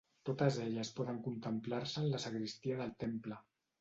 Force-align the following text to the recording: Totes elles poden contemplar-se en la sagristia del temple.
Totes 0.27 0.55
elles 0.63 0.91
poden 0.99 1.21
contemplar-se 1.27 2.03
en 2.05 2.09
la 2.15 2.23
sagristia 2.25 2.79
del 2.81 2.95
temple. 3.05 3.39